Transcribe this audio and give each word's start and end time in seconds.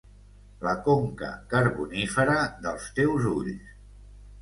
La 0.67 0.73
conca 0.87 1.29
carbonífera 1.53 2.41
dels 2.67 2.91
teus 2.99 3.33
ulls. 3.37 3.73